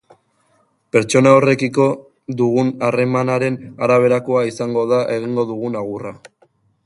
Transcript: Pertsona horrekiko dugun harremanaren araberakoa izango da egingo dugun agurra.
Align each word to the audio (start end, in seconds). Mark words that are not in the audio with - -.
Pertsona 0.95 1.33
horrekiko 1.39 1.85
dugun 2.39 2.71
harremanaren 2.87 3.61
araberakoa 3.89 4.43
izango 4.53 4.87
da 4.95 5.03
egingo 5.19 5.47
dugun 5.53 5.81
agurra. 5.85 6.17